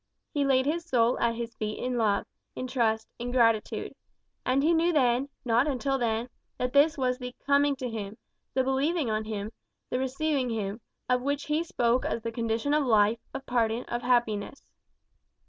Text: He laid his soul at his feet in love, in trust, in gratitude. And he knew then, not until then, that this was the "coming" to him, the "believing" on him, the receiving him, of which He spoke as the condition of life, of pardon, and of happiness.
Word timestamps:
He 0.33 0.43
laid 0.43 0.65
his 0.65 0.83
soul 0.83 1.19
at 1.19 1.35
his 1.35 1.53
feet 1.57 1.77
in 1.77 1.95
love, 1.95 2.25
in 2.55 2.65
trust, 2.65 3.07
in 3.19 3.29
gratitude. 3.29 3.93
And 4.43 4.63
he 4.63 4.73
knew 4.73 4.91
then, 4.91 5.29
not 5.45 5.67
until 5.67 5.99
then, 5.99 6.27
that 6.57 6.73
this 6.73 6.97
was 6.97 7.19
the 7.19 7.35
"coming" 7.45 7.75
to 7.75 7.87
him, 7.87 8.17
the 8.55 8.63
"believing" 8.63 9.11
on 9.11 9.25
him, 9.25 9.51
the 9.91 9.99
receiving 9.99 10.49
him, 10.49 10.81
of 11.07 11.21
which 11.21 11.43
He 11.43 11.63
spoke 11.63 12.03
as 12.03 12.23
the 12.23 12.31
condition 12.31 12.73
of 12.73 12.83
life, 12.83 13.19
of 13.35 13.45
pardon, 13.45 13.85
and 13.87 13.89
of 13.89 14.01
happiness. 14.01 14.71